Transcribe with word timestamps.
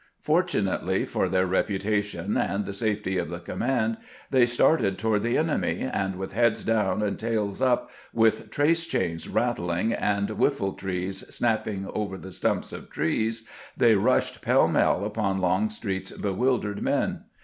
Fortunately 0.23 1.05
for 1.05 1.29
their 1.29 1.45
reputa 1.47 2.03
tion 2.03 2.35
and 2.35 2.65
the 2.65 2.73
safety 2.73 3.19
of 3.19 3.29
the 3.29 3.37
command, 3.39 3.97
they 4.31 4.47
started 4.47 4.97
toward 4.97 5.21
the 5.21 5.37
enemy, 5.37 5.81
and 5.93 6.15
with 6.15 6.33
heads 6.33 6.63
down 6.63 7.03
and 7.03 7.19
tails 7.19 7.61
up, 7.61 7.91
with 8.11 8.49
trace 8.49 8.87
chains 8.87 9.27
rattling 9.29 9.93
and 9.93 10.29
whifBetrees 10.29 11.31
snapping 11.31 11.85
over 11.93 12.17
the 12.17 12.31
stumps 12.31 12.73
of 12.73 12.89
trees, 12.89 13.47
they 13.77 13.93
rushed 13.93 14.41
pell 14.41 14.67
mell 14.67 15.05
upon 15.05 15.37
Longstreet's 15.37 16.13
bewildered 16.13 16.81
men. 16.81 17.25